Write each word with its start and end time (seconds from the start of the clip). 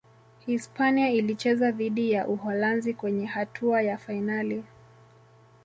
hispania 0.45 1.09
ilicheza 1.09 1.71
dhidi 1.71 2.11
ya 2.11 2.27
Uholanzi 2.27 2.93
kwenye 2.93 3.25
hatua 3.25 3.81
ya 3.81 3.97
fainali 3.97 4.63